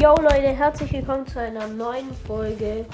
[0.00, 2.86] Yo Leute, herzlich willkommen zu einer neuen Folge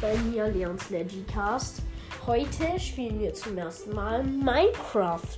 [0.00, 1.82] bei mir, Leons Legicast.
[2.28, 5.36] Heute spielen wir zum ersten Mal Minecraft.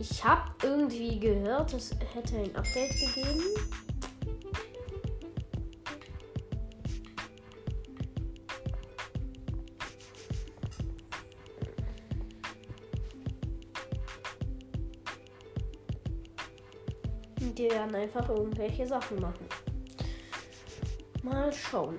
[0.00, 3.44] Ich habe irgendwie gehört, es hätte ein Update gegeben.
[17.84, 19.46] Werden einfach irgendwelche Sachen machen.
[21.22, 21.96] Mal schauen.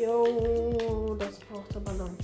[0.00, 2.16] Jo, das braucht aber lang.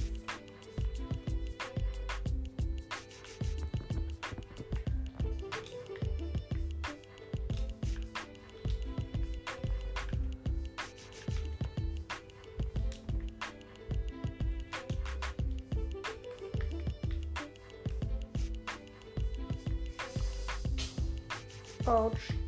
[21.84, 22.45] Ouch.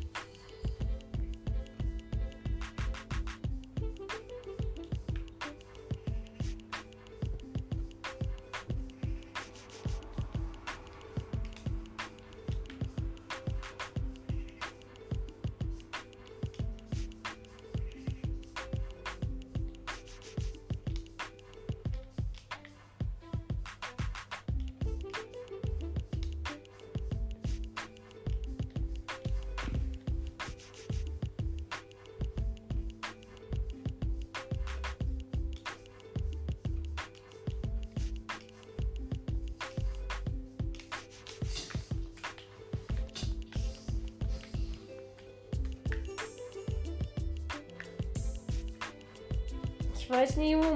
[50.11, 50.73] Ich weiß nicht, wo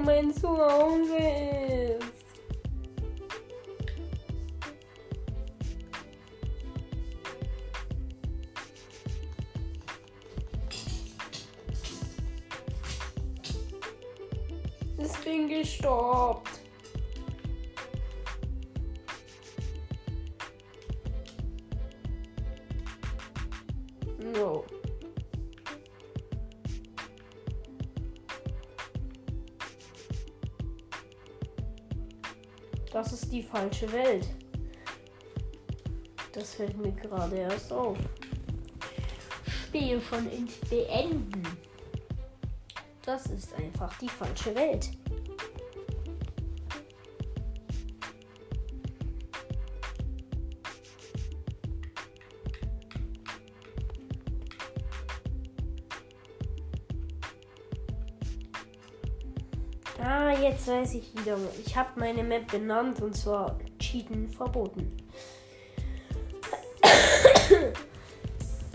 [32.94, 34.24] Das ist die falsche Welt.
[36.30, 37.98] Das fällt mir gerade erst auf.
[39.66, 41.42] Spiel schon ins Beenden.
[43.04, 44.90] Das ist einfach die falsche Welt.
[60.64, 61.36] Jetzt weiß ich wieder.
[61.64, 64.96] Ich habe meine Map benannt und zwar Cheaten verboten.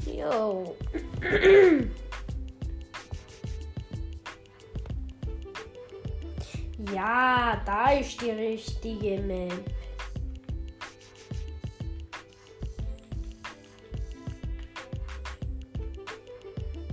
[0.05, 0.75] Yo.
[6.93, 9.53] Ja, da ist die richtige Map.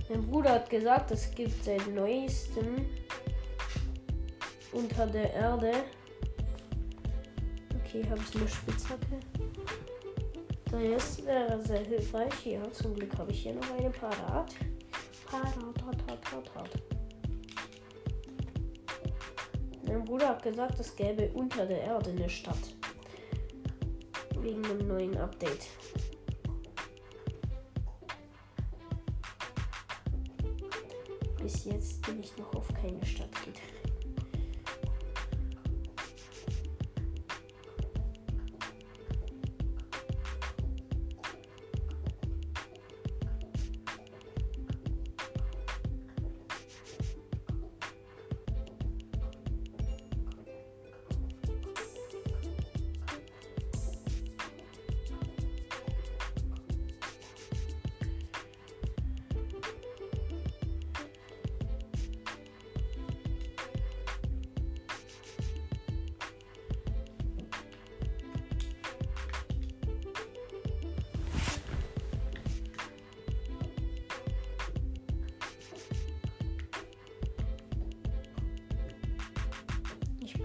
[0.09, 2.85] Mein Bruder hat gesagt, es gibt seit neuestem
[4.77, 5.71] unter der Erde.
[7.79, 9.19] Okay, habe ich eine Spitzhacke.
[10.69, 12.45] Das wäre sehr hilfreich.
[12.45, 14.53] Ja, zum Glück habe ich hier noch eine parat.
[15.25, 16.69] Parat, parat, parat, parat.
[19.87, 22.75] Mein Bruder hat gesagt, es gäbe unter der Erde eine Stadt.
[24.39, 25.67] Wegen einem neuen Update.
[31.41, 33.86] Bis jetzt bin ich noch auf keine Stadt getreten.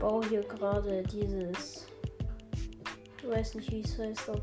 [0.02, 1.86] Baue hier gerade dieses.
[3.18, 4.42] Ich weiß nicht, wie es heißt, ob.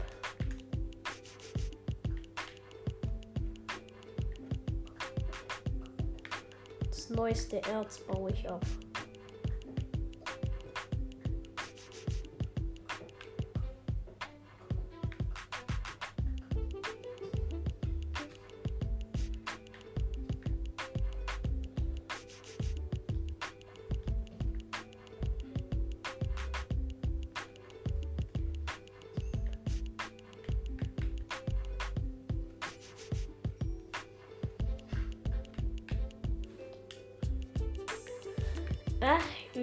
[6.89, 8.65] Das neueste Erz baue ich ab.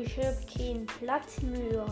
[0.04, 1.87] Hab keinen Platz mehr.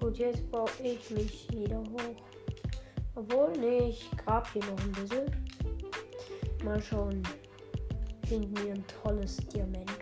[0.00, 2.16] Gut, jetzt baue ich mich wieder hoch.
[3.14, 5.26] Obwohl, nee, ich grab hier noch ein bisschen.
[6.64, 7.22] Mal schauen.
[8.26, 9.97] Finden wir ein tolles Diamanten.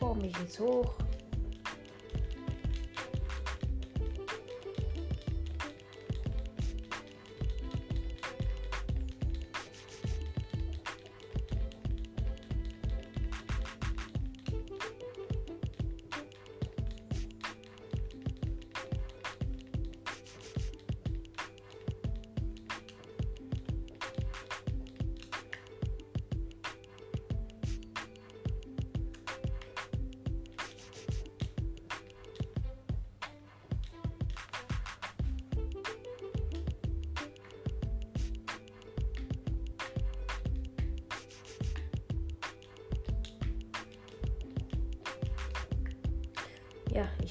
[0.00, 0.34] Ich baue mich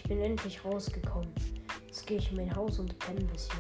[0.09, 1.31] bin endlich rausgekommen.
[1.85, 3.59] Jetzt gehe ich in mein Haus und penne ein bisschen.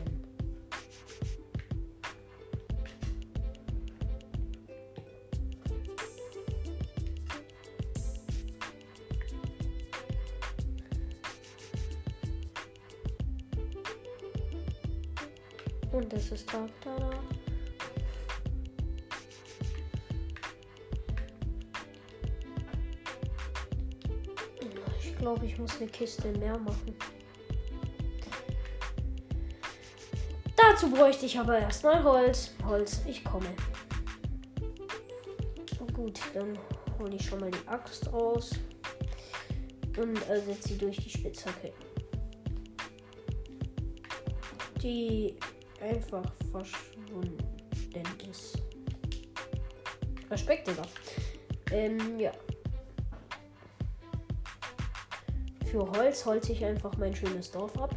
[15.91, 16.69] Und es ist Tag.
[16.81, 17.38] Tada.
[25.29, 26.95] Glaube, ich muss eine Kiste mehr machen.
[30.57, 32.55] Dazu bräuchte ich aber erstmal Holz.
[32.65, 33.45] Holz, ich komme.
[35.93, 36.57] Gut, dann
[36.97, 38.51] hole ich schon mal die Axt raus
[39.97, 41.73] und ersetze sie durch die Spitzhacke.
[44.81, 45.35] Die
[45.79, 47.37] einfach verschwunden
[48.31, 48.57] ist.
[50.31, 50.83] Respekt, Digga.
[51.71, 52.31] Ähm, ja.
[55.69, 57.93] Für Holz holze ich einfach mein schönes Dorf ab.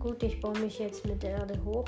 [0.00, 1.84] Gut, ich baue mich jetzt mit der Erde hoch.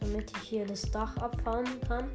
[0.00, 2.10] Damit ich hier das Dach abfahren kann.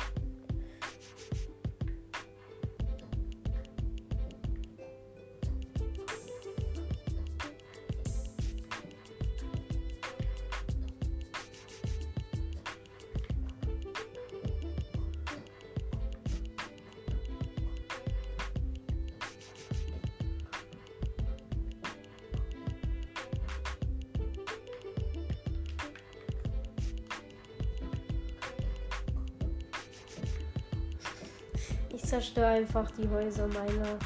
[32.40, 34.00] Zerstöre einfach die Häuser meiner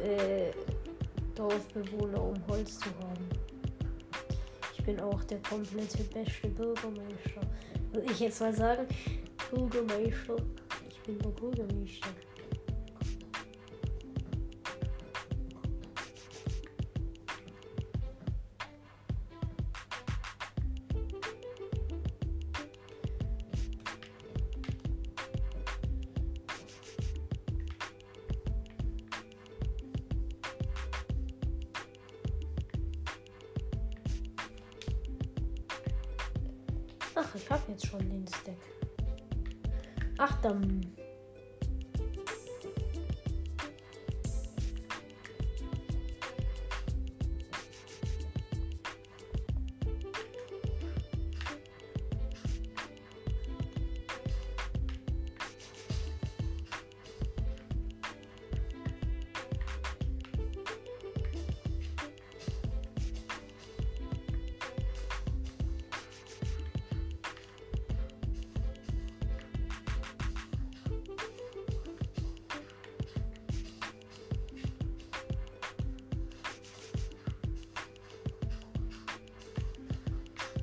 [0.00, 0.50] äh,
[1.34, 3.28] Dorfbewohner, um Holz zu haben.
[4.76, 7.40] Ich bin auch der komplette beste Bürgermeister.
[7.92, 8.86] Würde ich jetzt mal sagen,
[9.50, 10.36] Bürgermeister.
[10.88, 12.08] Ich bin der Bürgermeister.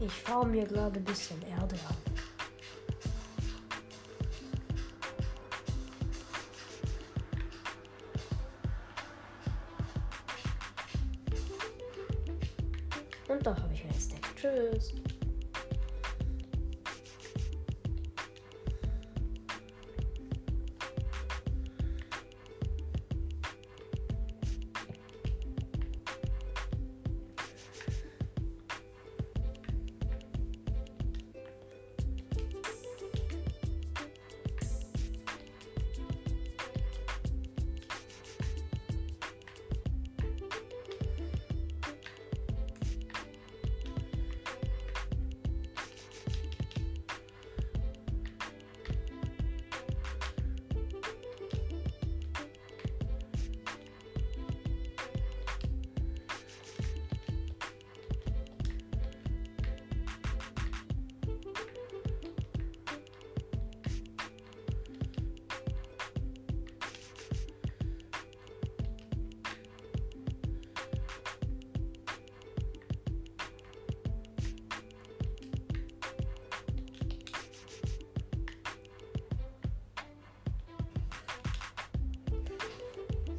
[0.05, 1.95] Ich fahre mir gerade ein bisschen Erde an.
[13.27, 14.35] Und da habe ich mein Stack.
[14.35, 14.93] Tschüss.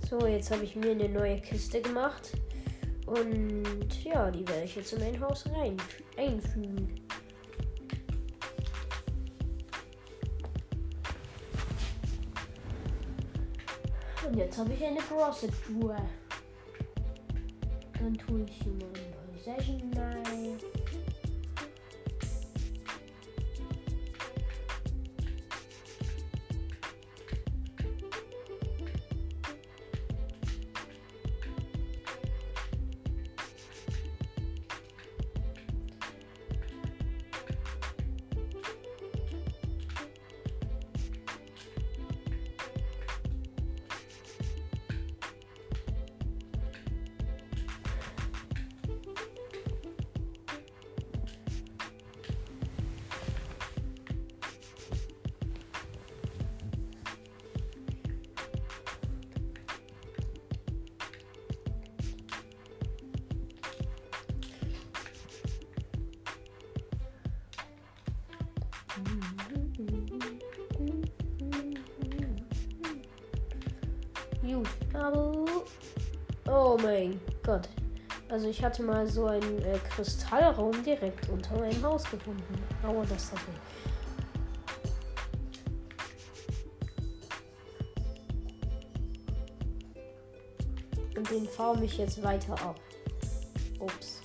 [0.08, 2.30] So, jetzt habe ich mir eine neue Kiste gemacht.
[3.06, 5.76] Und ja, die werde ich jetzt in mein Haus rein
[6.16, 6.94] einfügen.
[14.24, 15.96] Und jetzt habe ich eine Frosted-Truhe.
[17.98, 20.75] Dann tue ich hier mal ein paar Session rein.
[74.96, 75.44] Aber.
[76.48, 77.68] Oh mein Gott.
[78.28, 82.42] Also ich hatte mal so einen äh, Kristallraum direkt unter meinem Haus gefunden.
[82.82, 83.60] Aber das hat nicht.
[91.16, 92.80] Und den farme ich jetzt weiter ab.
[93.78, 94.15] Ups.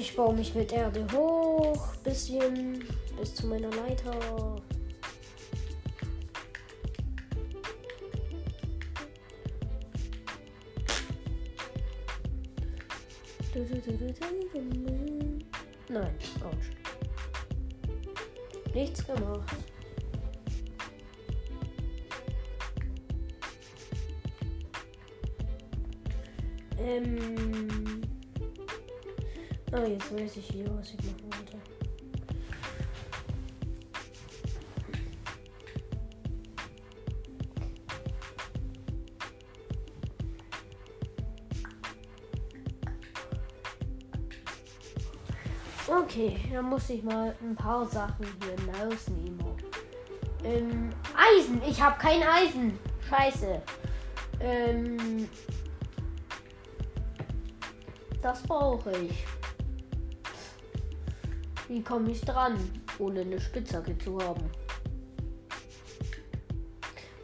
[0.00, 2.84] Ich baue mich mit Erde hoch, bisschen
[3.18, 4.62] bis zu meiner Leiter.
[45.88, 49.38] Okay, dann muss ich mal ein paar Sachen hier rausnehmen.
[50.44, 51.62] Ähm, Eisen.
[51.66, 52.78] Ich habe kein Eisen.
[53.08, 53.62] Scheiße.
[54.40, 55.26] Ähm,
[58.20, 59.24] das brauche ich.
[61.68, 62.58] Wie komme ich dran,
[62.98, 64.44] ohne eine Spitzhacke zu haben?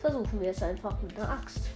[0.01, 1.74] Versuchen wir es einfach mit einer Axt.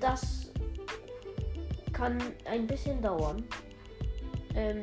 [0.00, 0.50] Das
[1.92, 3.44] kann ein bisschen dauern.
[4.54, 4.80] Ähm,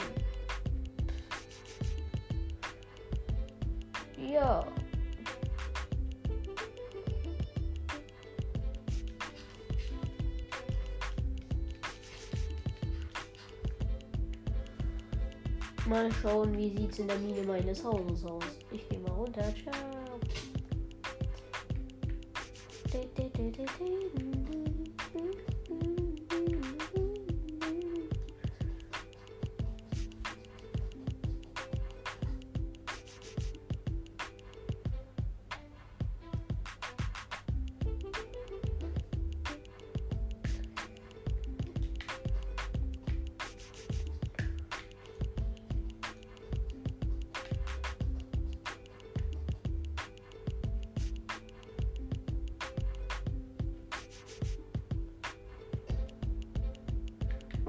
[4.18, 4.66] ja.
[15.88, 18.44] Mal schauen, wie sieht es in der Mine meines Hauses aus.
[18.72, 19.44] Ich gehe mal runter.
[19.64, 20.00] Ciao.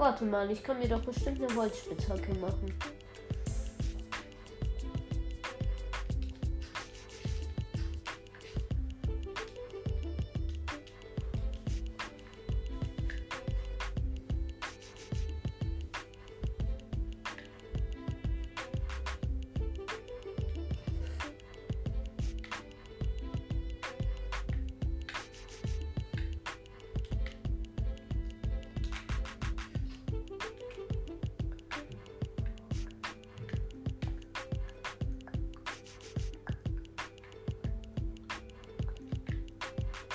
[0.01, 2.73] Warte mal, ich kann mir doch bestimmt eine Holzspitzhacke machen.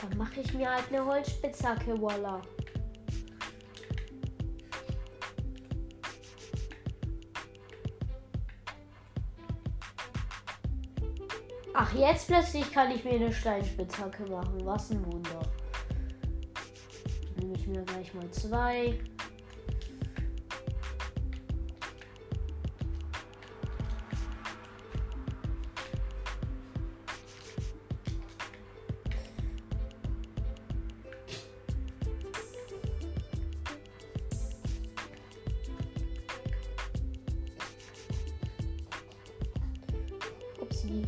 [0.01, 2.41] Dann mache ich mir halt eine Holzspitzhacke, voila.
[11.73, 14.65] Ach, jetzt plötzlich kann ich mir eine Steinspitzhacke machen.
[14.65, 15.41] Was ein Wunder.
[17.37, 18.97] Nehme ich mir gleich mal zwei.
[40.85, 41.03] Upsi.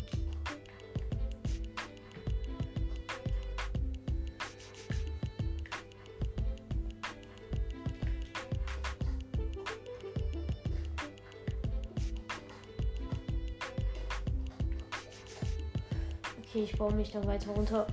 [16.38, 17.86] Okay, ich baue mich da weiter runter.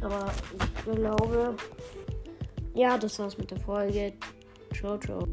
[0.00, 1.56] Aber ich glaube,
[2.74, 4.12] ja, das war's mit der Folge.
[4.72, 5.26] Ciao, ciao.